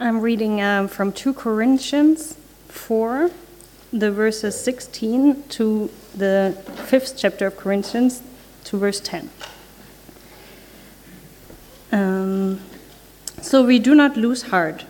[0.00, 2.36] I'm reading um, from 2 Corinthians
[2.68, 3.30] 4,
[3.92, 8.22] the verses 16 to the fifth chapter of Corinthians,
[8.64, 9.30] to verse 10.
[11.92, 12.60] Um,
[13.40, 14.84] so we do not lose heart.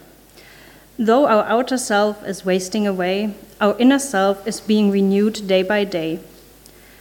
[0.99, 5.85] Though our outer self is wasting away, our inner self is being renewed day by
[5.85, 6.21] day.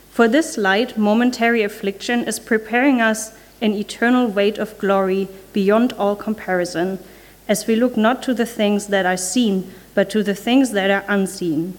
[0.10, 6.16] For this light, momentary affliction is preparing us an eternal weight of glory beyond all
[6.16, 7.00] comparison,
[7.52, 10.90] as we look not to the things that are seen, but to the things that
[10.90, 11.78] are unseen.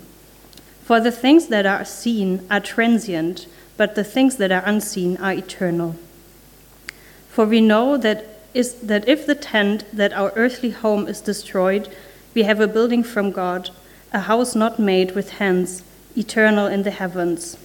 [0.85, 3.47] For the things that are seen are transient,
[3.79, 5.97] but the things that are unseen are eternal.
[7.31, 11.89] For we know that, is, that if the tent that our earthly home is destroyed,
[12.35, 13.71] we have a building from God,
[14.13, 15.83] a house not made with hands,
[16.15, 17.57] eternal in the heavens.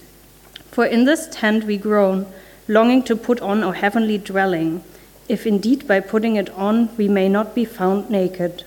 [0.70, 2.24] For in this tent we groan,
[2.68, 4.82] longing to put on our heavenly dwelling,
[5.28, 8.64] if indeed by putting it on we may not be found naked.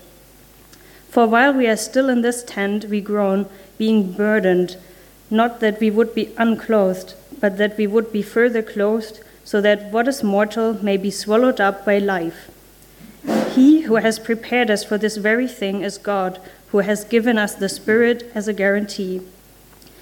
[1.08, 3.46] For while we are still in this tent, we groan,
[3.76, 4.76] being burdened,
[5.28, 9.92] not that we would be unclothed, but that we would be further clothed so that
[9.92, 12.50] what is mortal may be swallowed up by life.
[13.50, 17.54] He who has prepared us for this very thing is God, who has given us
[17.54, 19.20] the Spirit as a guarantee.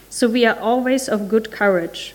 [0.09, 2.15] So we are always of good courage.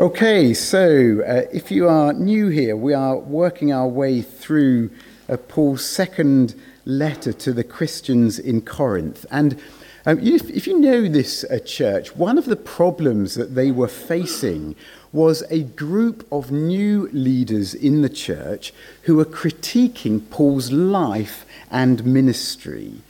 [0.00, 4.88] Okay, so uh, if you are new here, we are working our way through
[5.28, 6.54] uh, Paul's second
[6.86, 9.26] letter to the Christians in Corinth.
[9.30, 9.60] And
[10.06, 13.88] um, if, if, you know this uh, church, one of the problems that they were
[13.88, 14.74] facing
[15.12, 18.72] was a group of new leaders in the church
[19.02, 23.02] who were critiquing Paul's life and ministry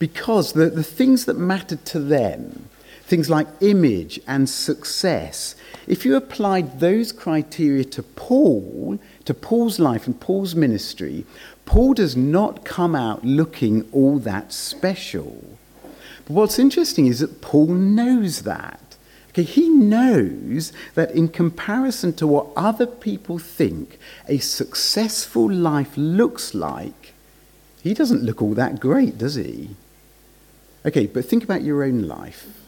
[0.00, 2.68] because the, the things that mattered to them,
[3.04, 5.54] things like image and success,
[5.86, 11.24] if you applied those criteria to Paul, to Paul's life and Paul's ministry,
[11.64, 15.42] Paul does not come out looking all that special.
[16.24, 18.78] But what's interesting is that Paul knows that.
[19.30, 23.98] Okay, he knows that in comparison to what other people think
[24.28, 27.14] a successful life looks like,
[27.82, 29.70] he doesn't look all that great, does he?
[30.84, 32.61] Okay, but think about your own life.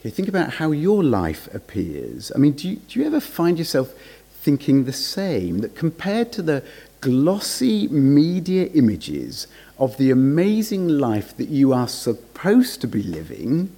[0.00, 2.30] Okay, think about how your life appears.
[2.34, 3.92] I mean, do you, do you ever find yourself
[4.40, 5.58] thinking the same?
[5.58, 6.62] That compared to the
[7.00, 9.46] glossy media images
[9.78, 13.72] of the amazing life that you are supposed to be living,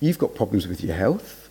[0.00, 1.48] You've got problems with your health.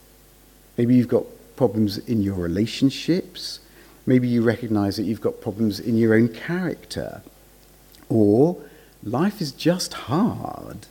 [0.78, 1.26] Maybe you've got
[1.56, 3.60] problems in your relationships.
[4.06, 7.22] Maybe you recognize that you've got problems in your own character.
[8.10, 8.58] Or
[9.04, 10.88] life is just hard.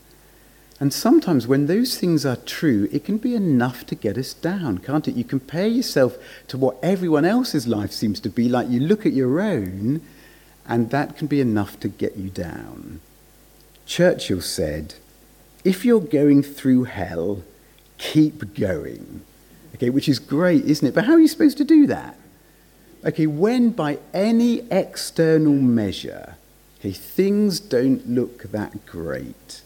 [0.79, 4.79] And sometimes when those things are true, it can be enough to get us down,
[4.79, 5.15] can't it?
[5.15, 8.69] You compare yourself to what everyone else's life seems to be like.
[8.69, 10.03] You look at your own,
[10.67, 13.01] and that can be enough to get you down.
[13.87, 14.95] Churchill said,
[15.65, 17.43] if you're going through hell,
[17.97, 19.23] keep going.
[19.75, 20.95] Okay, which is great, isn't it?
[20.95, 22.17] But how are you supposed to do that?
[23.05, 26.37] Okay, when by any external measure,
[26.79, 29.63] okay, things don't look that great,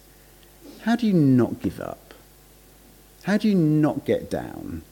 [0.82, 2.14] how do you not give up?
[3.24, 4.82] How do you not get down?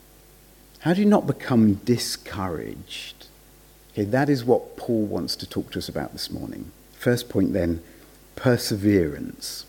[0.79, 3.27] How do you not become discouraged?
[3.93, 6.71] Okay, that is what Paul wants to talk to us about this morning.
[6.93, 7.81] First point then
[8.35, 9.65] perseverance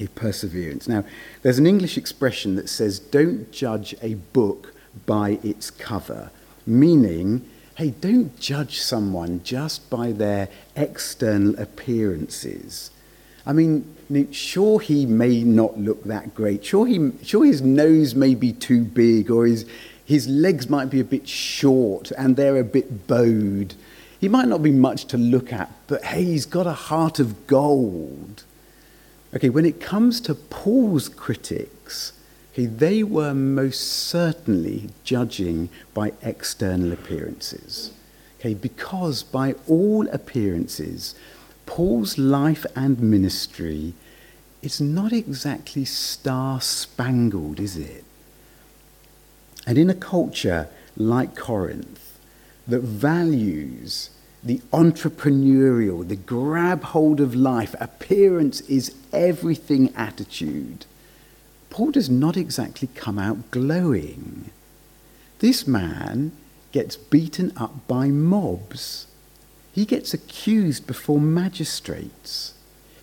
[0.00, 0.88] a perseverance.
[0.88, 1.04] Now,
[1.42, 4.74] there's an English expression that says, don't judge a book
[5.06, 6.30] by its cover,
[6.66, 12.90] meaning, hey, don't judge someone just by their external appearances.
[13.46, 13.94] I mean,
[14.32, 16.64] sure, he may not look that great.
[16.64, 19.66] Sure, he, sure his nose may be too big, or his,
[20.04, 23.74] his legs might be a bit short and they're a bit bowed.
[24.20, 27.46] He might not be much to look at, but hey, he's got a heart of
[27.46, 28.44] gold.
[29.34, 32.12] Okay, when it comes to Paul's critics,
[32.52, 37.92] okay, they were most certainly judging by external appearances.
[38.38, 41.14] Okay, because by all appearances,
[41.66, 43.94] Paul's life and ministry
[44.62, 48.04] is not exactly star spangled, is it?
[49.66, 52.18] And in a culture like Corinth
[52.66, 54.10] that values
[54.42, 60.84] the entrepreneurial, the grab hold of life, appearance is everything attitude,
[61.70, 64.50] Paul does not exactly come out glowing.
[65.40, 66.32] This man
[66.72, 69.06] gets beaten up by mobs.
[69.74, 72.54] He gets accused before magistrates.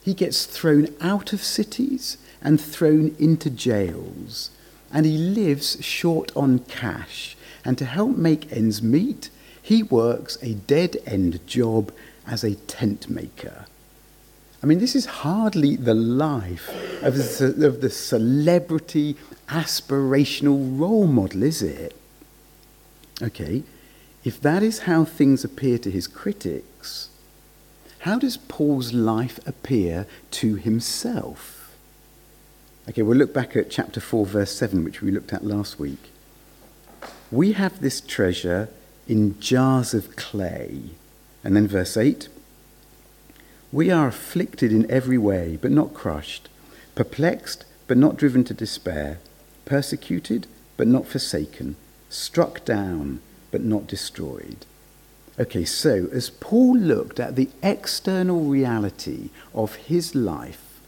[0.02, 4.52] He gets thrown out of cities and thrown into jails.
[4.92, 7.36] And he lives short on cash.
[7.66, 9.30] And to help make ends meet,
[9.62, 11.92] he works a dead end job
[12.26, 13.66] as a tent maker.
[14.64, 16.70] I mean, this is hardly the life
[17.04, 19.18] of the, of the celebrity,
[19.50, 22.00] aspirational role model, is it?
[23.22, 23.64] Okay,
[24.24, 27.10] if that is how things appear to his critics,
[28.00, 31.76] how does Paul's life appear to himself?
[32.90, 36.12] Okay, we'll look back at chapter 4, verse 7, which we looked at last week.
[37.32, 38.70] We have this treasure
[39.08, 40.82] in jars of clay.
[41.44, 42.28] And then verse 8
[43.72, 46.50] we are afflicted in every way, but not crushed,
[46.94, 49.20] perplexed, but not driven to despair,
[49.64, 50.46] persecuted,
[50.76, 51.78] but not forsaken,
[52.10, 53.22] struck down,
[53.52, 54.66] but not destroyed.
[55.40, 60.82] Okay, so as Paul looked at the external reality of his life,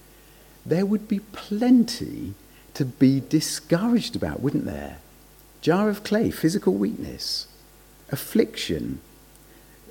[0.66, 2.34] there would be plenty
[2.74, 4.98] to be discouraged about, wouldn't there?
[5.62, 7.48] Jar of clay, physical weakness,
[8.12, 9.00] affliction,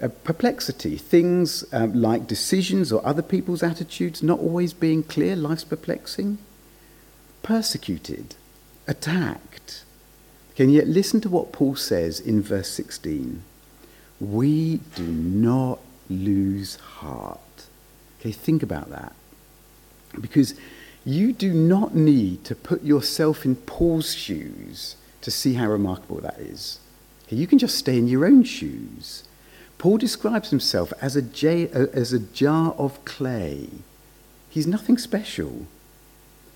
[0.02, 5.64] uh, perplexity, things um, like decisions or other people's attitudes not always being clear, life's
[5.64, 6.38] perplexing,
[7.42, 8.34] persecuted,
[8.86, 9.51] attacked.
[10.56, 13.42] Can yet listen to what Paul says in verse 16.
[14.20, 17.40] We do not lose heart.
[18.20, 19.14] Okay, think about that.
[20.20, 20.54] Because
[21.04, 26.38] you do not need to put yourself in Paul's shoes to see how remarkable that
[26.38, 26.78] is.
[27.26, 29.24] Okay, you can just stay in your own shoes
[29.82, 33.68] Paul describes himself as a, j- as a jar of clay.
[34.48, 35.66] He's nothing special.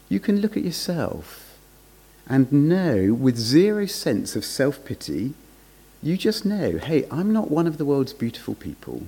[0.08, 1.45] You can look at yourself
[2.28, 5.34] and know with zero sense of self pity,
[6.02, 9.06] you just know, hey, I'm not one of the world's beautiful people.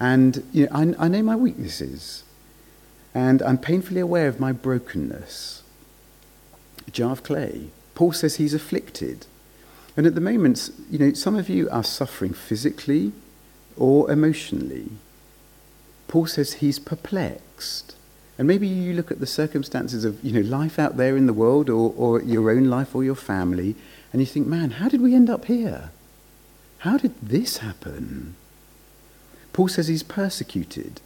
[0.00, 2.24] And you know, I, I know my weaknesses.
[3.14, 5.62] And I'm painfully aware of my brokenness.
[6.90, 7.68] Jar of clay.
[7.94, 9.26] Paul says he's afflicted.
[9.96, 13.12] And at the moment, you know, some of you are suffering physically
[13.76, 14.88] or emotionally.
[16.08, 17.96] Paul says he's perplexed.
[18.42, 21.32] And maybe you look at the circumstances of, you know, life out there in the
[21.32, 23.76] world or, or your own life or your family,
[24.12, 25.92] and you think, man, how did we end up here?
[26.78, 28.34] How did this happen?
[29.52, 31.00] Paul says he's persecuted.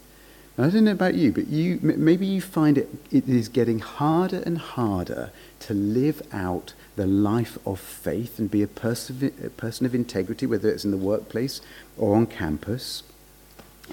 [0.57, 4.41] I don't know about you, but you, maybe you find it, it is getting harder
[4.43, 5.29] and harder
[5.59, 10.71] to live out the life of faith and be a a person of integrity, whether
[10.71, 11.61] it's in the workplace
[11.99, 13.03] or on campus,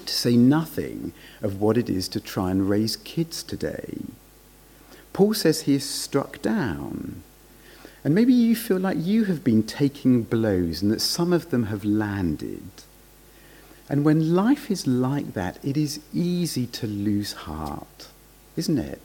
[0.05, 3.99] to say nothing of what it is to try and raise kids today.
[5.13, 7.23] Paul says he is struck down.
[8.03, 11.67] And maybe you feel like you have been taking blows and that some of them
[11.67, 12.69] have landed.
[13.89, 18.09] And when life is like that, it is easy to lose heart,
[18.55, 19.01] isn't it?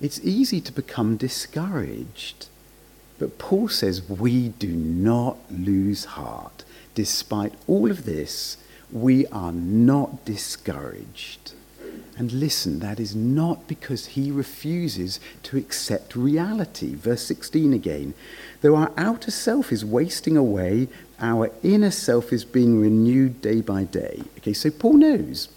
[0.00, 2.46] It's easy to become discouraged.
[3.18, 6.64] But Paul says we do not lose heart.
[6.94, 8.56] Despite all of this,
[8.92, 11.52] we are not discouraged.
[12.16, 16.94] And listen, that is not because he refuses to accept reality.
[16.94, 18.14] Verse 16 again.
[18.60, 23.84] Though our outer self is wasting away, our inner self is being renewed day by
[23.84, 24.22] day.
[24.38, 25.48] Okay, so Paul knows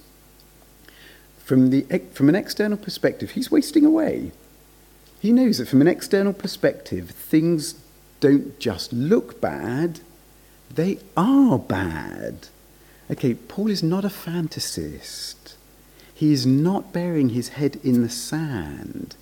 [1.43, 1.81] from, the,
[2.13, 4.31] from an external perspective, he's wasting away.
[5.19, 7.75] He knows that from an external perspective, things
[8.21, 9.99] don't just look bad,
[10.73, 12.47] they are bad.
[13.13, 15.53] Okay, Paul is not a fantasist.
[16.15, 19.15] He is not burying his head in the sand.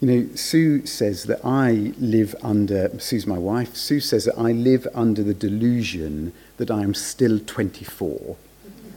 [0.00, 4.52] You know, Sue says that I live under, Sue's my wife, Sue says that I
[4.52, 8.36] live under the delusion that I am still 24,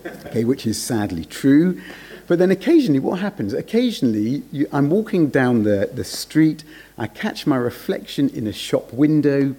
[0.06, 1.82] okay, which is sadly true.
[2.28, 3.54] But then occasionally, what happens?
[3.54, 6.64] Occasionally, you, I'm walking down the, the street,
[6.96, 9.56] I catch my reflection in a shop window,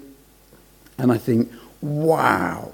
[0.97, 1.50] and I think,
[1.81, 2.73] wow,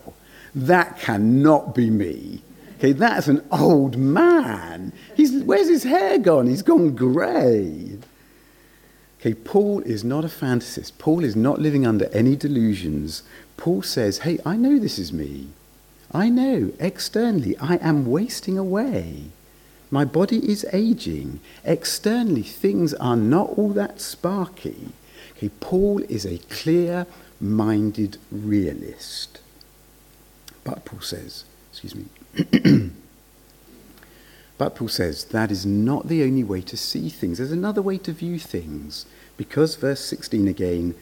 [0.54, 2.42] that cannot be me.
[2.78, 4.92] Okay, that's an old man.
[5.16, 6.46] He's, where's his hair gone?
[6.46, 7.98] He's gone grey.
[9.20, 10.98] Okay, Paul is not a fantasist.
[10.98, 13.22] Paul is not living under any delusions.
[13.56, 15.48] Paul says, hey, I know this is me.
[16.12, 19.24] I know externally I am wasting away.
[19.90, 21.40] My body is aging.
[21.64, 24.88] Externally, things are not all that sparky.
[25.36, 27.06] Okay, Paul is a clear
[27.40, 29.40] minded realist.
[30.64, 32.06] But Paul says, excuse me.
[34.58, 37.38] but Paul says that is not the only way to see things.
[37.38, 39.06] There's another way to view things.
[39.36, 40.94] Because, verse 16 again,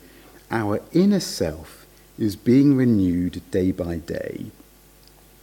[0.50, 1.87] our inner self
[2.19, 4.47] is being renewed day by day.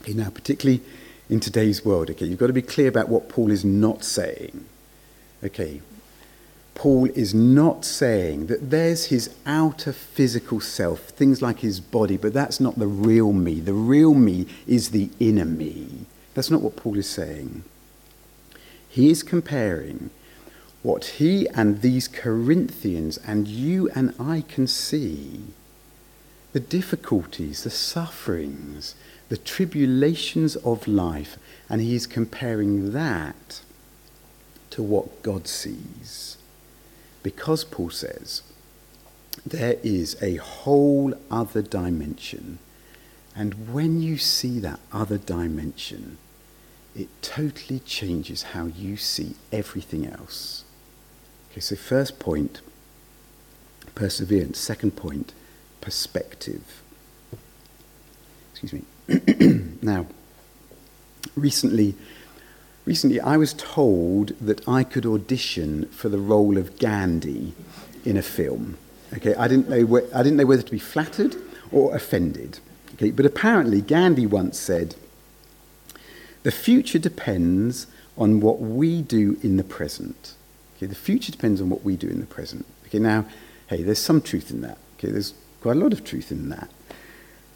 [0.01, 0.81] Okay, now, particularly
[1.29, 4.65] in today's world, okay, you've got to be clear about what Paul is not saying.
[5.43, 5.81] Okay,
[6.75, 12.33] Paul is not saying that there's his outer physical self, things like his body, but
[12.33, 13.59] that's not the real me.
[13.59, 16.05] The real me is the inner me.
[16.33, 17.63] That's not what Paul is saying.
[18.88, 20.09] He is comparing
[20.81, 25.41] what he and these Corinthians and you and I can see
[26.53, 28.95] the difficulties, the sufferings,
[29.27, 31.38] the tribulations of life,
[31.69, 33.61] and he is comparing that
[34.71, 36.38] to what God sees.
[37.23, 38.43] Because Paul says
[39.45, 42.59] there is a whole other dimension.
[43.35, 46.17] And when you see that other dimension,
[46.95, 50.63] it totally changes how you see everything else.
[51.51, 52.61] Okay, so first point,
[53.95, 54.59] perseverance.
[54.59, 55.33] Second point,
[55.81, 56.81] perspective.
[58.51, 59.77] Excuse me.
[59.81, 60.07] now,
[61.35, 61.95] recently,
[62.89, 67.53] Recently, I was told that I could audition for the role of Gandhi
[68.03, 68.79] in a film.
[69.13, 71.36] Okay, I didn't know, wh- I didn't know whether to be flattered
[71.72, 72.58] or offended.
[72.96, 74.96] Okay, but apparently, Gandhi once said,
[76.41, 77.86] The future depends
[78.17, 80.34] on what we do in the present.
[80.75, 82.65] Okay, the future depends on what we do in the present.
[82.88, 83.25] Okay, now,
[83.67, 84.79] hey, there's some truth in that.
[84.98, 86.72] Okay, there's quite a lot of truth in that.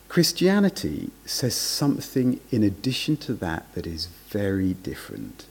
[0.09, 5.45] Christianity says something in addition to that that is very different.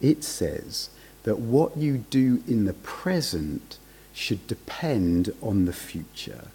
[0.00, 0.90] It says
[1.24, 3.78] that what you do in the present
[4.14, 6.48] should depend on the future.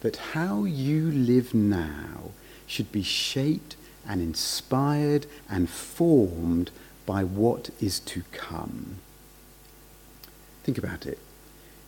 [0.00, 2.30] That how you live now
[2.66, 3.74] should be shaped
[4.06, 6.70] and inspired and formed
[7.04, 8.96] by what is to come.
[10.62, 11.18] Think about it.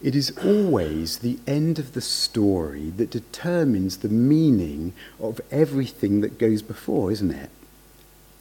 [0.03, 6.39] It is always the end of the story that determines the meaning of everything that
[6.39, 7.51] goes before, isn't it?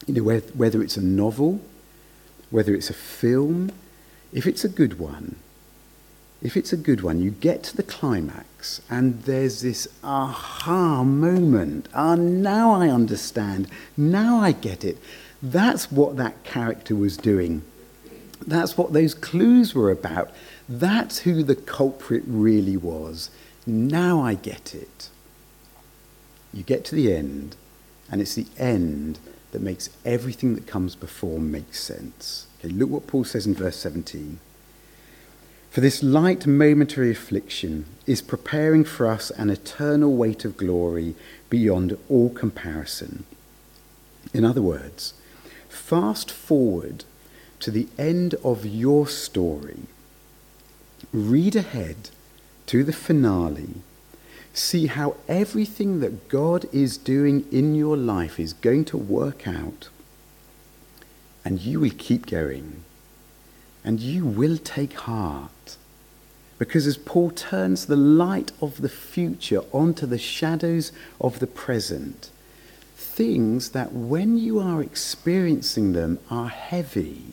[0.08, 1.62] You know, whether it's a novel,
[2.50, 3.72] whether it's a film,
[4.34, 5.36] if it's a good one,
[6.41, 11.89] if it's a good one, you get to the climax and there's this aha moment.
[11.94, 13.68] Ah, now I understand.
[13.98, 14.98] Now I get it.
[15.44, 17.63] That's what that character was doing.
[18.46, 20.32] That's what those clues were about.
[20.68, 23.29] That's who the culprit really was.
[23.65, 25.10] Now I get it.
[26.53, 27.56] You get to the end,
[28.10, 29.20] and it's the end
[29.51, 32.48] that makes everything that comes before make sense.
[32.60, 34.39] Okay, look what Paul says in verse 17.
[35.72, 41.15] For this light momentary affliction is preparing for us an eternal weight of glory
[41.50, 43.24] beyond all comparison.
[44.34, 45.13] In other words,
[45.68, 47.06] fast forward
[47.60, 49.84] to the end of your story
[51.12, 52.10] read ahead
[52.68, 53.82] to the finale,
[54.53, 59.89] see how everything that God is doing in your life is going to work out,
[61.46, 62.84] and you will keep going,
[63.84, 65.77] and you will take heart.
[66.58, 70.91] Because as Paul turns the light of the future onto the shadows
[71.22, 72.29] of the present,
[72.96, 77.24] things that when you are experiencing them are heavy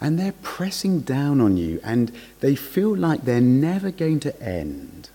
[0.00, 5.10] and they're pressing down on you and they feel like they're never going to end.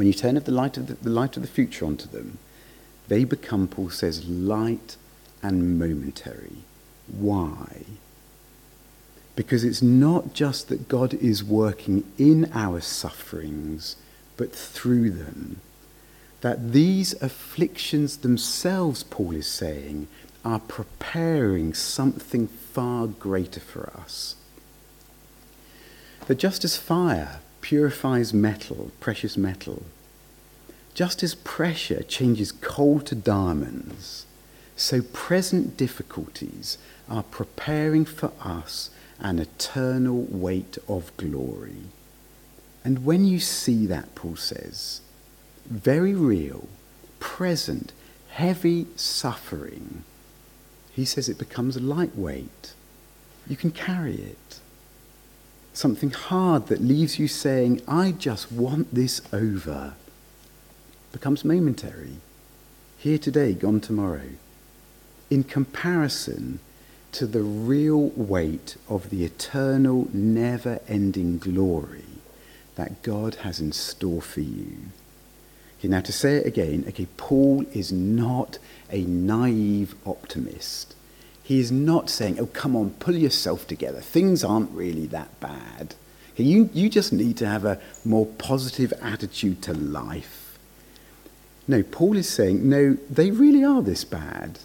[0.00, 2.38] When you turn the light of the, the light of the future onto them,
[3.08, 4.96] they become, Paul says, light
[5.42, 6.64] and momentary.
[7.06, 7.82] Why?
[9.36, 13.96] Because it's not just that God is working in our sufferings,
[14.38, 15.60] but through them.
[16.40, 20.08] That these afflictions themselves, Paul is saying,
[20.46, 24.34] are preparing something far greater for us.
[26.26, 29.82] That just as fire purifies metal, precious metal,
[30.94, 34.26] just as pressure changes coal to diamonds,
[34.76, 41.82] so present difficulties are preparing for us an eternal weight of glory.
[42.84, 45.02] And when you see that, Paul says,
[45.68, 46.68] very real,
[47.18, 47.92] present,
[48.30, 50.04] heavy suffering,
[50.92, 52.72] he says it becomes lightweight.
[53.46, 54.60] You can carry it.
[55.80, 59.94] Something hard that leaves you saying, I just want this over,
[61.10, 62.18] becomes momentary.
[62.98, 64.28] Here today, gone tomorrow.
[65.30, 66.60] In comparison
[67.12, 72.04] to the real weight of the eternal, never ending glory
[72.74, 74.76] that God has in store for you.
[75.78, 78.58] Okay, now to say it again, okay, Paul is not
[78.90, 80.94] a naive optimist.
[81.50, 84.00] He is not saying, oh, come on, pull yourself together.
[84.00, 85.96] Things aren't really that bad.
[86.36, 90.56] You, you just need to have a more positive attitude to life.
[91.66, 94.60] No, Paul is saying, no, they really are this bad.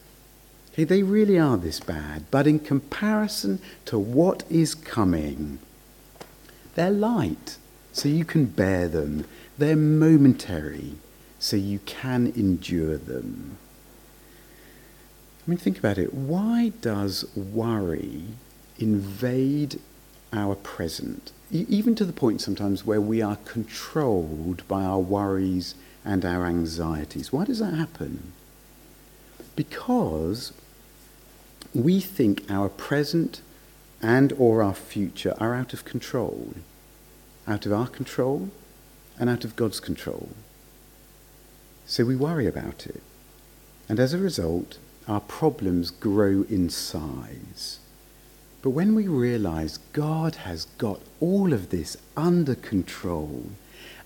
[0.74, 2.26] Okay, they really are this bad.
[2.30, 5.58] But in comparison to what is coming,
[6.76, 7.58] they're light,
[7.94, 9.26] so you can bear them.
[9.58, 10.98] They're momentary
[11.40, 13.58] so you can endure them.
[15.46, 16.14] I mean, think about it.
[16.14, 18.24] Why does worry
[18.80, 19.80] invade
[20.34, 25.76] our present, e- even to the point sometimes where we are controlled by our worries
[26.04, 27.32] and our anxieties?
[27.32, 28.34] Why does that happen?
[29.56, 30.52] Because
[31.74, 33.42] we think our present
[34.02, 36.56] and or our future are out of control,
[37.48, 38.50] out of our control
[39.20, 40.30] and out of God's control.
[41.86, 43.04] So we worry about it.
[43.88, 47.80] And as a result, our problems grow in size.
[48.62, 53.46] But when we realize God has got all of this under control,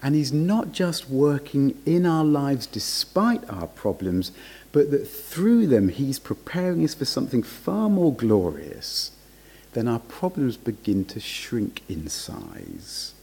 [0.01, 4.31] and He's not just working in our lives despite our problems,
[4.71, 9.11] but that through them He's preparing us for something far more glorious,
[9.73, 13.13] then our problems begin to shrink in size.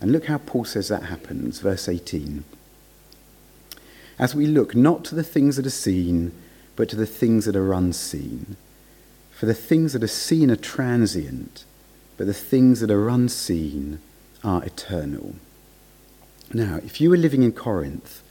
[0.00, 2.44] And look how Paul says that happens, verse 18
[4.18, 6.32] as we look not to the things that are seen,
[6.76, 8.56] but to the things that are unseen.
[9.32, 11.64] For the things that are seen are transient,
[12.16, 14.00] but the things that are unseen
[14.44, 15.34] are eternal.
[16.52, 18.22] Now, if you were living in Corinth,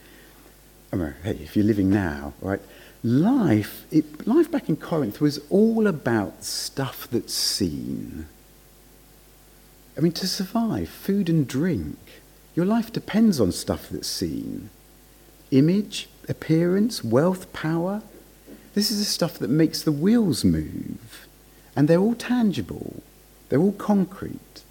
[0.96, 2.62] mean, hey, if you're living now, right,
[3.04, 8.28] life, it, life back in Corinth was all about stuff that's seen.
[9.98, 11.98] I mean, to survive, food and drink,
[12.56, 14.70] your life depends on stuff that's seen
[15.52, 18.02] image, appearance, wealth, power.
[18.76, 21.28] This is the stuff that makes the wheels move.
[21.76, 23.02] And they're all tangible,
[23.50, 24.62] they're all concrete.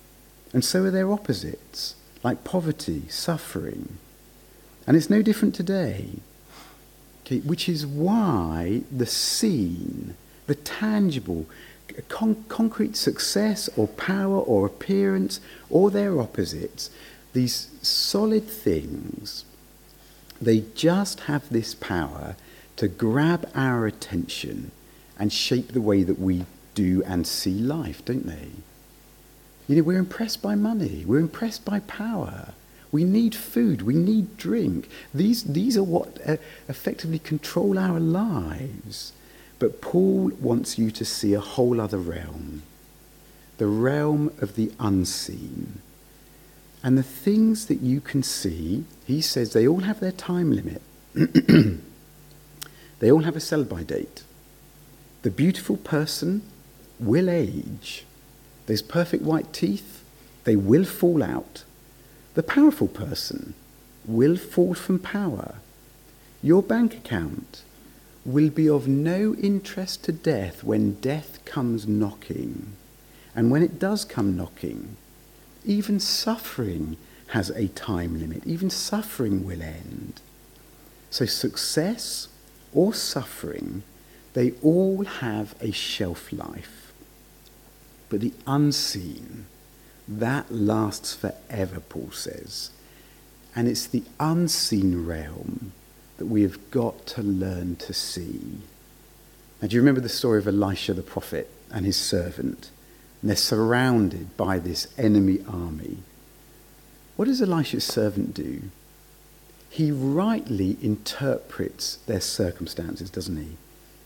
[0.52, 3.98] And so are their opposites, like poverty, suffering.
[4.86, 6.10] And it's no different today.
[7.22, 10.14] Okay, which is why the seen,
[10.46, 11.46] the tangible,
[12.08, 15.40] con- concrete success or power or appearance
[15.70, 16.90] or their opposites,
[17.32, 19.44] these solid things
[20.40, 22.36] they just have this power
[22.76, 24.70] to grab our attention
[25.18, 28.48] and shape the way that we do and see life, don't they?
[29.68, 32.52] You know, we're impressed by money, we're impressed by power.
[32.92, 34.88] We need food, we need drink.
[35.12, 36.36] These, these are what uh,
[36.68, 39.12] effectively control our lives.
[39.58, 42.62] But Paul wants you to see a whole other realm
[43.56, 45.80] the realm of the unseen
[46.82, 50.82] and the things that you can see, he says they all have their time limit.
[53.04, 54.22] they all have a sell by date.
[55.20, 56.40] The beautiful person
[56.98, 58.06] will age.
[58.64, 60.02] There's perfect white teeth,
[60.44, 61.64] they will fall out.
[62.32, 63.52] The powerful person
[64.06, 65.56] will fall from power.
[66.42, 67.60] Your bank account
[68.24, 72.72] will be of no interest to death when death comes knocking.
[73.36, 74.96] And when it does come knocking,
[75.62, 76.96] even suffering
[77.28, 78.46] has a time limit.
[78.46, 80.22] Even suffering will end.
[81.10, 82.28] So, success
[82.74, 83.82] or suffering,
[84.34, 86.92] they all have a shelf life.
[88.08, 89.46] But the unseen,
[90.06, 92.70] that lasts forever, Paul says.
[93.56, 95.72] And it's the unseen realm
[96.18, 98.58] that we have got to learn to see.
[99.62, 102.70] Now, do you remember the story of Elisha the prophet and his servant?
[103.24, 105.96] and they're surrounded by this enemy army.
[107.16, 108.64] What does Elisha's servant do?
[109.74, 113.56] He rightly interprets their circumstances, doesn't he?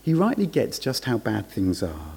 [0.01, 2.13] He rightly gets just how bad things are.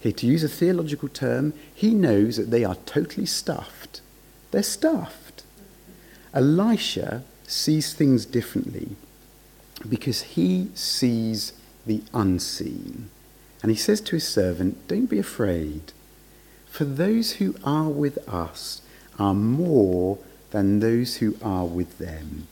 [0.00, 4.00] Okay, to use a theological term, he knows that they are totally stuffed.
[4.50, 5.44] They're stuffed.
[6.34, 8.96] Elisha sees things differently
[9.88, 11.52] because he sees
[11.86, 13.10] the unseen.
[13.62, 15.92] And he says to his servant, Don't be afraid.
[16.66, 18.82] For those who are with us
[19.20, 20.18] are more
[20.50, 22.48] than those who are with them.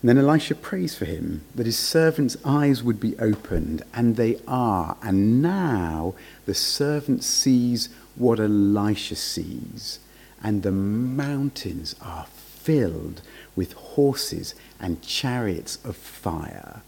[0.00, 4.40] And then Elisha prays for him that his servant's eyes would be opened, and they
[4.48, 4.96] are.
[5.02, 6.14] And now
[6.46, 9.98] the servant sees what Elisha sees,
[10.42, 13.20] and the mountains are filled
[13.54, 16.80] with horses and chariots of fire.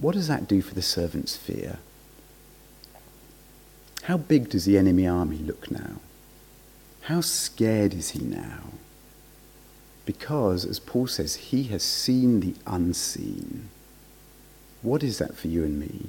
[0.00, 1.78] What does that do for the servant's fear?
[4.04, 5.96] How big does the enemy army look now?
[7.02, 8.60] How scared is he now?
[10.08, 13.68] Because, as Paul says, he has seen the unseen.
[14.80, 16.06] What is that for you and me?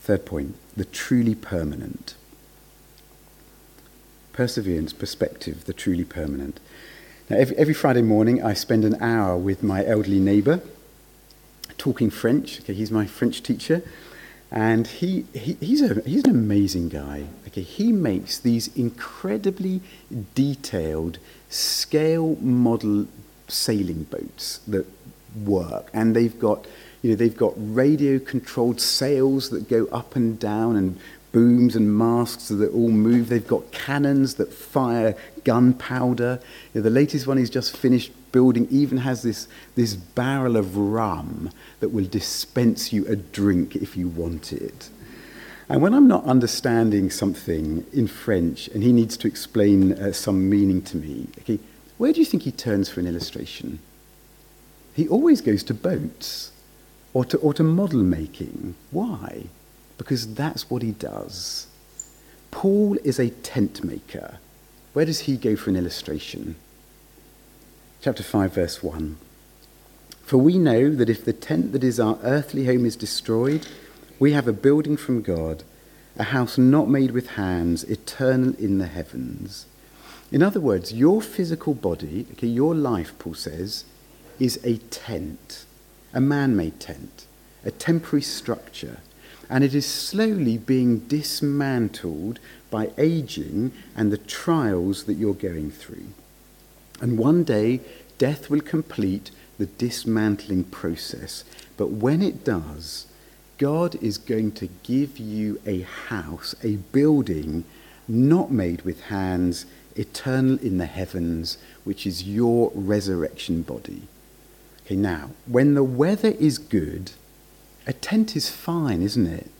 [0.00, 2.16] Third point the truly permanent.
[4.34, 6.60] Perseverance, perspective, the truly permanent.
[7.30, 10.60] Now, every, every Friday morning, I spend an hour with my elderly neighbour
[11.78, 12.60] talking French.
[12.60, 13.82] Okay, he's my French teacher.
[14.50, 17.24] And he, he, he's, a, he's an amazing guy.
[17.46, 19.80] Okay, he makes these incredibly
[20.34, 21.18] detailed
[21.50, 23.06] scale model
[23.48, 24.86] sailing boats that
[25.44, 25.90] work.
[25.92, 26.66] And they've got,
[27.02, 30.98] you know, they've got radio controlled sails that go up and down and
[31.32, 33.28] booms and masts that all move.
[33.28, 36.40] They've got cannons that fire gunpowder.
[36.72, 40.76] You know, the latest one is just finished building even has this, this barrel of
[40.76, 44.88] rum that will dispense you a drink if you want it.
[45.70, 50.50] And when I'm not understanding something in French and he needs to explain uh, some
[50.50, 51.60] meaning to me, okay,
[51.96, 53.78] where do you think he turns for an illustration?
[54.94, 56.50] He always goes to boats
[57.14, 58.74] or to, or to model making.
[58.90, 59.44] Why?
[59.96, 61.68] Because that's what he does.
[62.50, 64.38] Paul is a tent maker.
[64.92, 66.56] Where does he go for an illustration?
[68.00, 69.18] Chapter 5, verse 1.
[70.24, 73.68] For we know that if the tent that is our earthly home is destroyed,
[74.20, 75.64] we have a building from God,
[76.16, 79.64] a house not made with hands, eternal in the heavens.
[80.30, 83.84] In other words, your physical body, okay, your life, Paul says,
[84.38, 85.64] is a tent,
[86.12, 87.24] a man made tent,
[87.64, 88.98] a temporary structure,
[89.48, 92.38] and it is slowly being dismantled
[92.70, 96.08] by aging and the trials that you're going through.
[97.00, 97.80] And one day,
[98.18, 101.42] death will complete the dismantling process.
[101.78, 103.06] But when it does,
[103.60, 107.64] God is going to give you a house, a building
[108.08, 114.04] not made with hands, eternal in the heavens, which is your resurrection body.
[114.86, 117.12] Okay, now, when the weather is good,
[117.86, 119.50] a tent is fine, isn't it?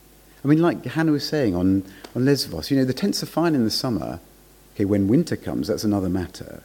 [0.43, 1.83] I mean, like Hannah was saying on,
[2.15, 4.19] on Lesvos, you know, the tents are fine in the summer.
[4.73, 6.63] Okay, when winter comes, that's another matter.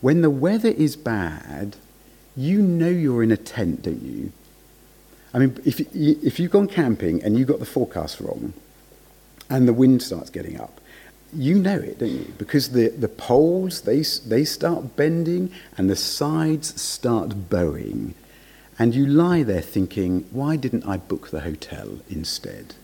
[0.00, 1.74] When the weather is bad,
[2.36, 4.30] you know you're in a tent, don't you?
[5.34, 8.54] I mean, if, if you've gone camping and you got the forecast wrong
[9.50, 10.80] and the wind starts getting up,
[11.34, 12.32] you know it, don't you?
[12.38, 18.14] Because the, the poles, they, they start bending and the sides start bowing.
[18.78, 22.76] And you lie there thinking, why didn't I book the hotel instead?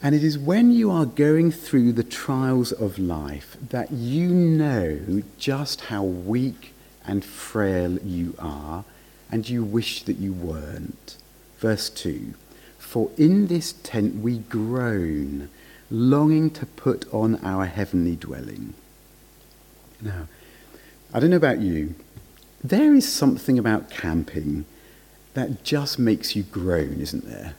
[0.00, 5.22] And it is when you are going through the trials of life that you know
[5.36, 8.84] just how weak and frail you are,
[9.30, 11.16] and you wish that you weren't.
[11.58, 12.34] Verse 2
[12.78, 15.48] For in this tent we groan,
[15.90, 18.74] longing to put on our heavenly dwelling.
[20.00, 20.28] Now,
[21.12, 21.94] I don't know about you,
[22.62, 24.64] there is something about camping
[25.34, 27.54] that just makes you groan, isn't there?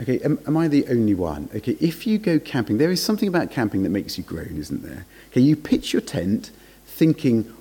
[0.00, 1.48] Okay, am, am, I the only one?
[1.54, 4.82] Okay, if you go camping, there is something about camping that makes you groan, isn't
[4.82, 5.06] there?
[5.30, 6.50] Okay, you pitch your tent
[6.86, 7.52] thinking,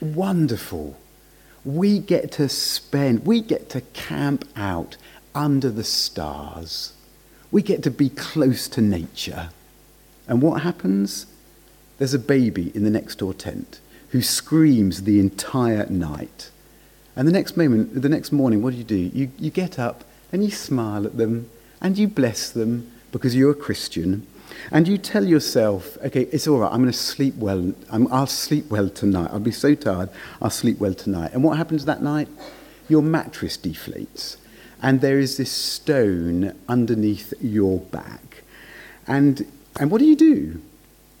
[0.00, 0.98] wonderful.
[1.68, 4.96] We get to spend, we get to camp out
[5.34, 6.94] under the stars.
[7.50, 9.50] We get to be close to nature.
[10.26, 11.26] And what happens?
[11.98, 13.80] There's a baby in the next door tent
[14.12, 16.48] who screams the entire night.
[17.14, 18.96] And the next moment, the next morning, what do you do?
[18.96, 21.50] You, you get up and you smile at them
[21.82, 24.26] and you bless them because you're a Christian,
[24.70, 27.72] and you tell yourself, okay, it's all right, I'm going to sleep well.
[27.90, 29.30] i will sleep well tonight.
[29.32, 31.32] I'll be so tired, I'll sleep well tonight.
[31.32, 32.28] And what happens that night?
[32.88, 34.36] Your mattress deflates,
[34.82, 38.42] and there is this stone underneath your back.
[39.06, 39.46] And,
[39.78, 40.62] and what do you do?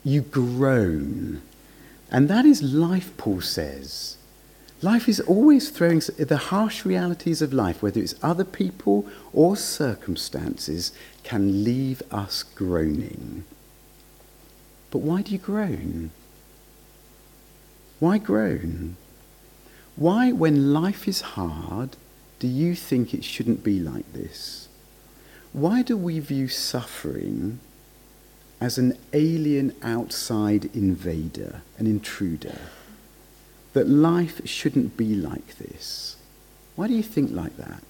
[0.04, 1.42] You groan.
[2.10, 4.16] And that is life, Paul says.
[4.80, 10.92] Life is always throwing the harsh realities of life, whether it's other people or circumstances,
[11.28, 13.44] can leave us groaning.
[14.90, 16.10] But why do you groan?
[18.00, 18.96] Why groan?
[19.94, 21.90] Why, when life is hard,
[22.38, 24.68] do you think it shouldn't be like this?
[25.52, 27.60] Why do we view suffering
[28.60, 32.58] as an alien outside invader, an intruder?
[33.78, 36.16] that life shouldn't be like this.
[36.76, 37.82] Why do you think like that?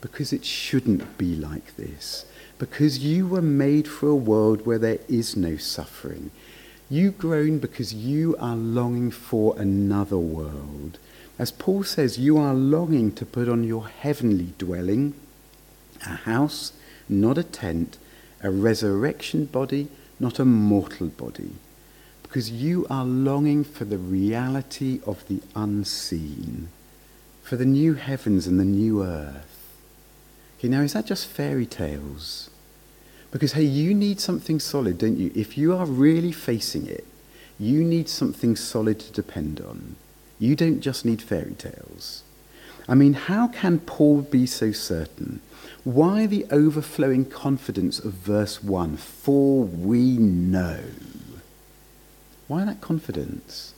[0.00, 2.26] Because it shouldn't be like this.
[2.58, 6.30] Because you were made for a world where there is no suffering.
[6.88, 10.98] You groan because you are longing for another world.
[11.38, 15.14] As Paul says, you are longing to put on your heavenly dwelling,
[16.06, 16.72] a house,
[17.08, 17.98] not a tent,
[18.42, 21.52] a resurrection body, not a mortal body
[22.36, 26.68] because you are longing for the reality of the unseen,
[27.42, 29.55] for the new heavens and the new earth.
[30.58, 32.50] Okay, now is that just fairy tales?
[33.30, 35.30] Because, hey, you need something solid, don't you?
[35.34, 37.06] If you are really facing it,
[37.58, 39.96] you need something solid to depend on.
[40.38, 42.22] You don't just need fairy tales.
[42.88, 45.40] I mean, how can Paul be so certain?
[45.84, 48.96] Why the overflowing confidence of verse 1?
[48.96, 50.80] For we know.
[52.48, 53.74] Why that confidence?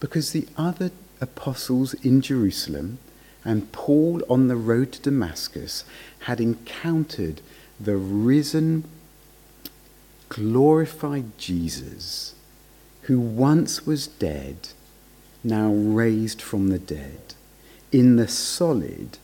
[0.00, 2.98] Because the other apostles in Jerusalem
[3.44, 5.84] and Paul on the road to Damascus
[6.20, 7.40] had encountered
[7.78, 8.84] the risen,
[10.28, 12.34] glorified Jesus,
[13.02, 14.68] who once was dead,
[15.42, 17.34] now raised from the dead,
[17.90, 19.18] in the solid,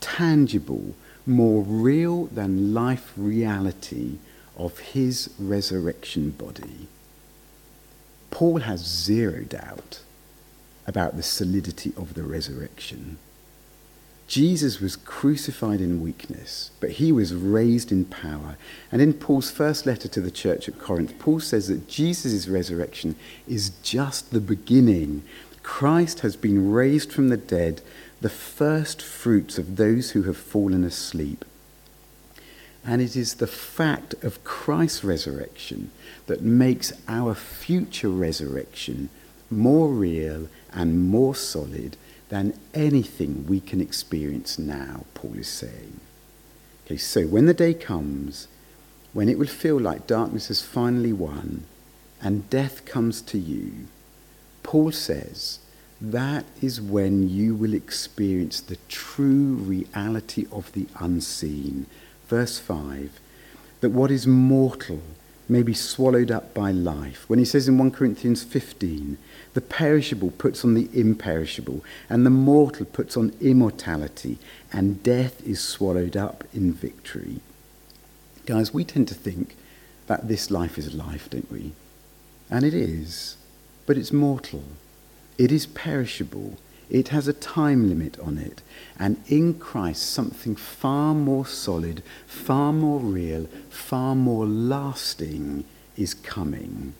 [0.00, 4.18] tangible, more real than life reality
[4.56, 6.88] of his resurrection body.
[8.30, 10.00] Paul has zero doubt
[10.86, 13.18] about the solidity of the resurrection.
[14.32, 18.56] Jesus was crucified in weakness, but he was raised in power.
[18.90, 23.14] And in Paul's first letter to the church at Corinth, Paul says that Jesus' resurrection
[23.46, 25.22] is just the beginning.
[25.62, 27.82] Christ has been raised from the dead,
[28.22, 31.44] the first fruits of those who have fallen asleep.
[32.86, 35.90] And it is the fact of Christ's resurrection
[36.24, 39.10] that makes our future resurrection
[39.50, 41.98] more real and more solid
[42.32, 46.00] than anything we can experience now, Paul is saying.
[46.86, 48.48] Okay, so when the day comes,
[49.12, 51.64] when it will feel like darkness has finally won
[52.22, 53.86] and death comes to you,
[54.62, 55.58] Paul says
[56.00, 61.84] that is when you will experience the true reality of the unseen.
[62.28, 63.20] Verse 5
[63.82, 65.02] that what is mortal
[65.50, 67.28] may be swallowed up by life.
[67.28, 69.18] When he says in 1 Corinthians 15,
[69.54, 74.38] the perishable puts on the imperishable, and the mortal puts on immortality,
[74.72, 77.40] and death is swallowed up in victory.
[78.46, 79.56] Guys, we tend to think
[80.06, 81.72] that this life is life, don't we?
[82.50, 83.36] And it is,
[83.86, 84.64] but it's mortal.
[85.38, 86.58] It is perishable.
[86.90, 88.62] It has a time limit on it.
[88.98, 95.64] And in Christ, something far more solid, far more real, far more lasting
[95.96, 96.94] is coming.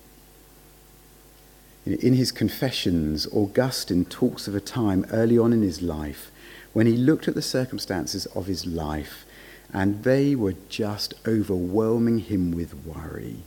[1.85, 6.31] In his Confessions, Augustine talks of a time early on in his life
[6.73, 9.25] when he looked at the circumstances of his life
[9.73, 13.38] and they were just overwhelming him with worry.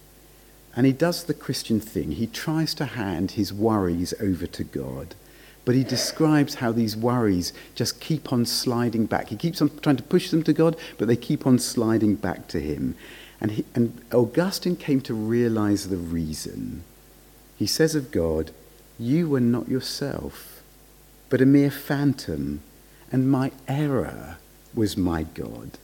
[0.76, 2.12] And he does the Christian thing.
[2.12, 5.16] He tries to hand his worries over to God.
[5.64, 9.30] But he describes how these worries just keep on sliding back.
[9.30, 12.48] He keeps on trying to push them to God, but they keep on sliding back
[12.50, 12.96] to him.
[13.40, 16.84] And, he, and Augustine came to realize the reason.
[17.58, 18.52] He says of God,
[19.00, 20.62] You were not yourself,
[21.30, 22.62] but a mere phantom,
[23.12, 24.38] and my error
[24.74, 25.78] was my God.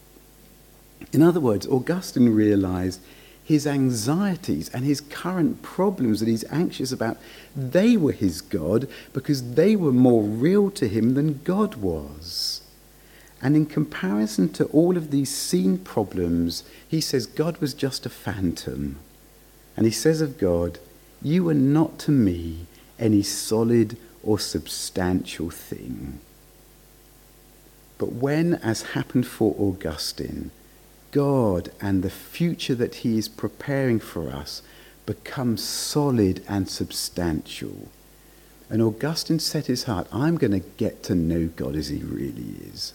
[1.12, 3.02] In other words, Augustine realized
[3.44, 7.18] his anxieties and his current problems that he's anxious about,
[7.56, 12.62] they were his God because they were more real to him than God was.
[13.42, 18.10] And in comparison to all of these seen problems, he says God was just a
[18.10, 19.00] phantom.
[19.76, 20.80] And he says of God,
[21.22, 22.66] You are not to me
[23.00, 26.20] any solid or substantial thing.
[27.98, 30.50] But when, as happened for Augustine,
[31.12, 34.64] God and the future that He is preparing for us
[35.06, 37.90] become solid and substantial.
[38.70, 42.56] And Augustine set his heart, I'm going to get to know God as He really
[42.72, 42.94] is.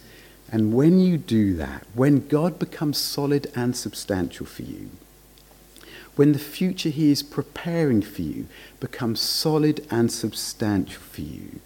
[0.51, 4.91] And when you do that, when God becomes solid and substantial for you,
[6.17, 8.47] when the future He is preparing for you
[8.81, 11.61] becomes solid and substantial for you,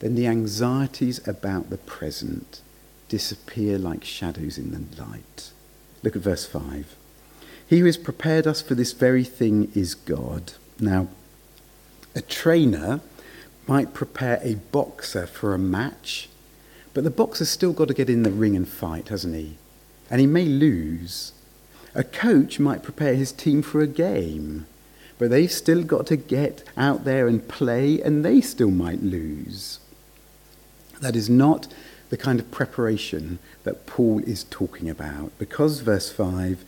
[0.00, 2.60] then the anxieties about the present
[3.08, 5.52] disappear like shadows in the light.
[6.02, 6.96] Look at verse 5.
[7.66, 10.54] He who has prepared us for this very thing is God.
[10.80, 11.08] Now,
[12.14, 13.00] a trainer
[13.66, 16.28] might prepare a boxer for a match,
[16.94, 19.56] but the boxer's still got to get in the ring and fight, hasn't he?
[20.10, 21.32] And he may lose.
[21.94, 24.66] A coach might prepare his team for a game,
[25.18, 29.78] but they've still got to get out there and play, and they still might lose.
[31.00, 31.68] That is not
[32.08, 35.32] the kind of preparation that Paul is talking about.
[35.38, 36.64] Because, verse 5,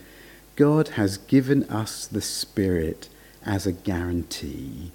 [0.55, 3.09] God has given us the Spirit
[3.45, 4.91] as a guarantee.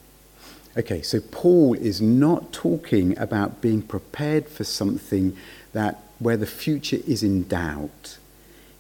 [0.77, 5.37] Okay, so Paul is not talking about being prepared for something
[5.73, 8.19] that where the future is in doubt.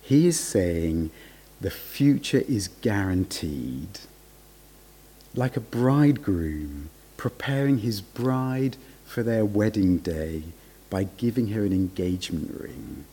[0.00, 1.10] He is saying
[1.60, 4.00] the future is guaranteed.
[5.34, 10.42] like a bridegroom preparing his bride for their wedding day
[10.88, 13.04] by giving her an engagement ring.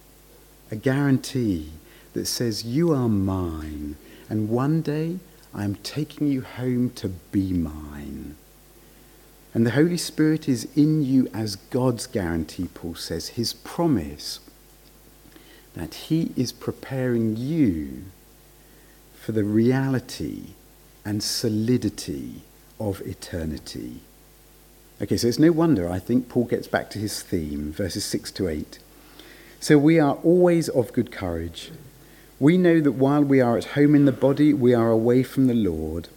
[0.72, 1.72] A guarantee
[2.14, 3.96] that says, You are mine,
[4.30, 5.20] and one day
[5.54, 8.36] I am taking you home to be mine.
[9.54, 14.40] And the Holy Spirit is in you as God's guarantee, Paul says, his promise
[15.76, 18.06] that he is preparing you
[19.28, 20.54] for the reality
[21.04, 22.44] and solidity
[22.80, 24.00] of eternity.
[25.02, 28.32] Okay, so it's no wonder I think Paul gets back to his theme, verses 6
[28.32, 28.80] to 8.
[29.60, 31.72] So we are always of good courage.
[32.40, 35.48] We know that while we are at home in the body, we are away from
[35.48, 36.08] the Lord.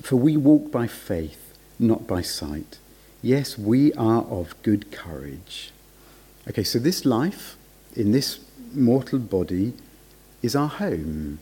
[0.00, 2.78] For we walk by faith, not by sight.
[3.20, 5.72] Yes, we are of good courage.
[6.48, 7.56] Okay, so this life
[7.96, 8.38] in this
[8.72, 9.72] mortal body
[10.40, 11.40] is our home.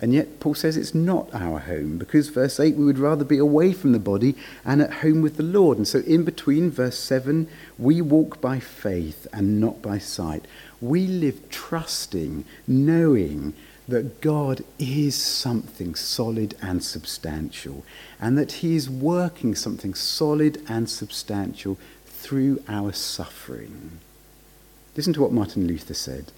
[0.00, 3.38] And yet, Paul says it's not our home because, verse 8, we would rather be
[3.38, 5.76] away from the body and at home with the Lord.
[5.76, 10.46] And so, in between, verse 7, we walk by faith and not by sight.
[10.80, 13.54] We live trusting, knowing
[13.88, 17.84] that God is something solid and substantial,
[18.20, 23.98] and that He is working something solid and substantial through our suffering.
[24.96, 26.32] Listen to what Martin Luther said.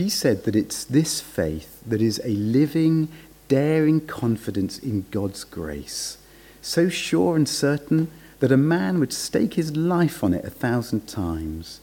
[0.00, 3.08] He said that it's this faith that is a living,
[3.48, 6.16] daring confidence in God's grace,
[6.62, 11.06] so sure and certain that a man would stake his life on it a thousand
[11.06, 11.80] times.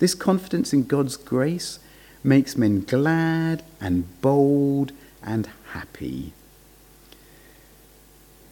[0.00, 1.78] This confidence in God's grace
[2.24, 4.90] makes men glad and bold
[5.22, 6.32] and happy.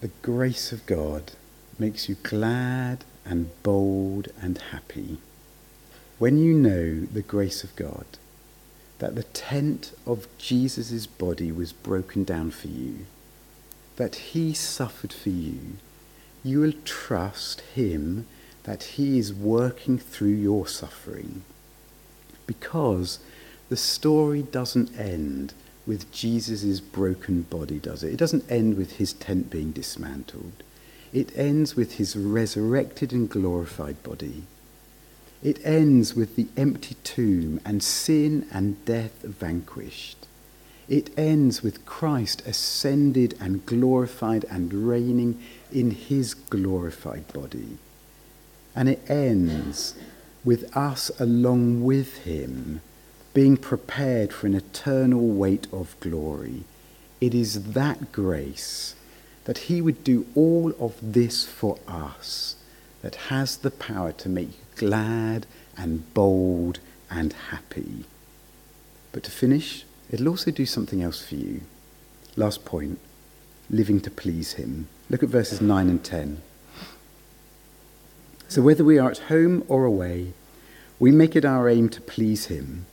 [0.00, 1.32] The grace of God
[1.76, 5.18] makes you glad and bold and happy.
[6.20, 8.06] When you know the grace of God,
[8.98, 13.06] that the tent of Jesus' body was broken down for you,
[13.96, 15.76] that he suffered for you,
[16.44, 18.26] you will trust him
[18.64, 21.42] that he is working through your suffering.
[22.46, 23.18] Because
[23.68, 25.52] the story doesn't end
[25.86, 28.12] with Jesus' broken body, does it?
[28.12, 30.62] It doesn't end with his tent being dismantled.
[31.12, 34.42] It ends with his resurrected and glorified body.
[35.42, 40.26] It ends with the empty tomb and sin and death vanquished.
[40.88, 47.78] It ends with Christ ascended and glorified and reigning in his glorified body.
[48.74, 49.94] And it ends
[50.44, 52.80] with us along with him
[53.34, 56.64] being prepared for an eternal weight of glory.
[57.20, 58.94] It is that grace
[59.44, 62.56] that he would do all of this for us
[63.02, 68.04] that has the power to make glad and bold and happy.
[69.12, 71.62] But to finish, it'll also do something else for you.
[72.36, 72.98] Last point
[73.70, 74.88] living to please Him.
[75.10, 76.42] Look at verses 9 and 10.
[78.48, 80.32] So, whether we are at home or away,
[80.98, 82.86] we make it our aim to please Him,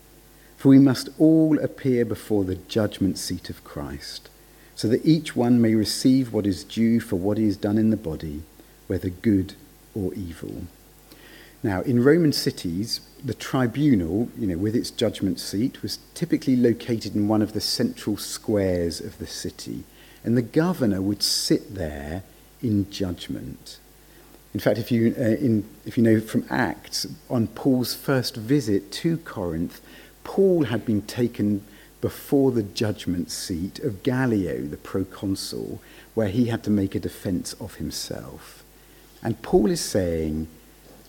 [0.57, 4.29] for we must all appear before the judgment seat of Christ,
[4.75, 7.89] so that each one may receive what is due for what he has done in
[7.89, 8.43] the body,
[8.87, 9.53] whether good
[9.93, 10.63] or evil.
[11.65, 17.15] Now, in Roman cities, the tribunal, you know, with its judgment seat, was typically located
[17.15, 19.83] in one of the central squares of the city,
[20.23, 22.21] and the governor would sit there
[22.61, 23.79] in judgment.
[24.53, 28.91] In fact, if you, uh, in, if you know from Acts, on Paul's first visit
[29.01, 29.81] to Corinth,
[30.23, 31.63] Paul had been taken
[31.99, 35.81] before the judgment seat of Gallio, the proconsul,
[36.13, 38.63] where he had to make a defense of himself.
[39.23, 40.47] And Paul is saying,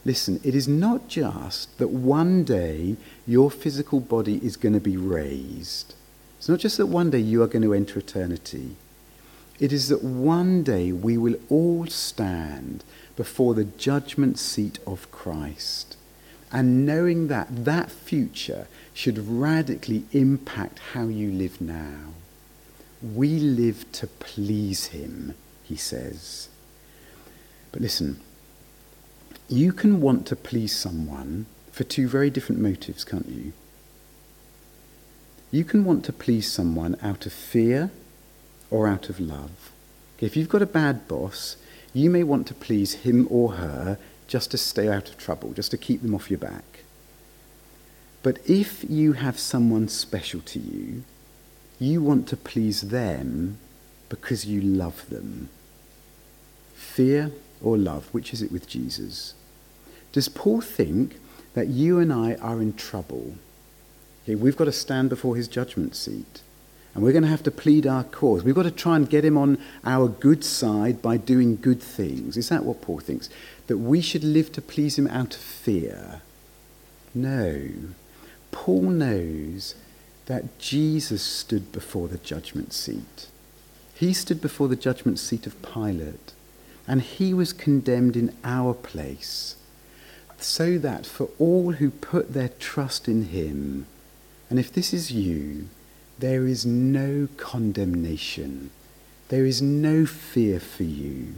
[0.07, 4.97] Listen, it is not just that one day your physical body is going to be
[4.97, 5.95] raised.
[6.38, 8.77] It's not just that one day you are going to enter eternity.
[9.59, 12.85] It is that one day we will all stand
[13.16, 15.97] before the judgment seat of Christ.
[16.53, 22.12] And knowing that that future should radically impact how you live now.
[23.03, 25.35] We live to please Him,
[25.65, 26.48] he says.
[27.73, 28.21] But listen,
[29.49, 33.53] you can want to please someone for two very different motives, can't you?
[35.51, 37.90] You can want to please someone out of fear
[38.71, 39.71] or out of love.
[40.19, 41.57] If you've got a bad boss,
[41.92, 45.71] you may want to please him or her just to stay out of trouble, just
[45.71, 46.81] to keep them off your back.
[48.23, 51.05] But if you have someone special to you,
[51.79, 53.59] you want to please them
[54.09, 55.49] because you love them.
[56.75, 57.31] Fear
[57.63, 58.09] or love?
[58.13, 59.35] Which is it with Jesus?
[60.13, 61.19] Does Paul think
[61.54, 63.35] that you and I are in trouble?
[64.25, 66.42] Okay, we've got to stand before his judgment seat.
[66.94, 68.42] And we're going to have to plead our cause.
[68.42, 72.38] We've got to try and get him on our good side by doing good things.
[72.38, 73.29] Is that what Paul thinks?
[73.67, 76.23] That we should live to please him out of fear?
[77.15, 77.69] No.
[78.50, 79.75] Paul knows
[80.25, 83.29] that Jesus stood before the judgment seat.
[83.94, 86.33] He stood before the judgment seat of Pilate,
[86.87, 89.56] and he was condemned in our place,
[90.38, 93.87] so that for all who put their trust in him,
[94.48, 95.68] and if this is you,
[96.18, 98.70] there is no condemnation,
[99.28, 101.34] there is no fear for you,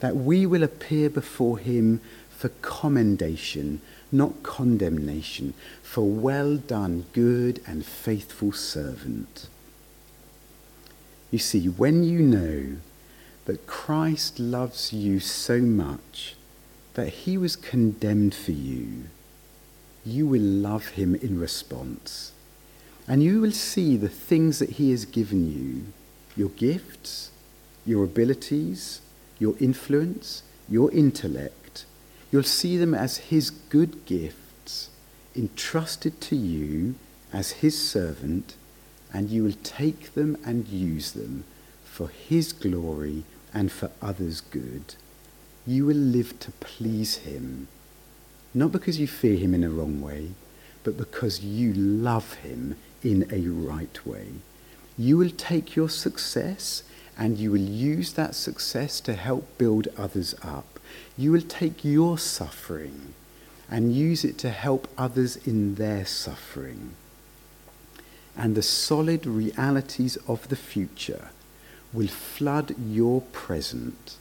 [0.00, 2.00] that we will appear before him
[2.30, 9.48] for commendation, not condemnation, for well done, good and faithful servant.
[11.30, 12.76] You see, when you know
[13.44, 16.34] that Christ loves you so much
[16.94, 19.04] that he was condemned for you,
[20.04, 22.32] you will love him in response.
[23.06, 25.92] And you will see the things that he has given you
[26.36, 27.30] your gifts,
[27.86, 29.00] your abilities,
[29.38, 31.84] your influence, your intellect.
[32.32, 34.88] You'll see them as his good gifts
[35.36, 36.94] entrusted to you
[37.32, 38.56] as his servant
[39.14, 41.44] and you will take them and use them
[41.94, 43.22] for His glory
[43.54, 44.96] and for others' good.
[45.66, 47.68] You will live to please Him,
[48.52, 50.32] not because you fear Him in a wrong way,
[50.82, 54.26] but because you love Him in a right way.
[54.98, 56.82] You will take your success
[57.16, 60.80] and you will use that success to help build others up.
[61.16, 63.14] You will take your suffering
[63.70, 66.96] and use it to help others in their suffering
[68.36, 71.30] and the solid realities of the future
[71.94, 74.16] will flood your present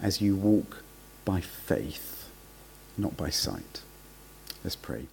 [0.00, 0.82] as you walk
[1.24, 2.30] by faith,
[2.98, 3.82] not by sight.
[4.64, 5.06] Let's pray.